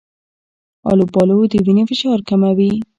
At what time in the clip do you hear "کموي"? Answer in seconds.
2.29-2.71